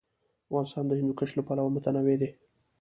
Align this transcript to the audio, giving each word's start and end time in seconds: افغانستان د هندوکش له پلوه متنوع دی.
افغانستان 0.47 0.85
د 0.87 0.91
هندوکش 0.99 1.29
له 1.35 1.43
پلوه 1.47 1.69
متنوع 1.75 2.15
دی. 2.21 2.29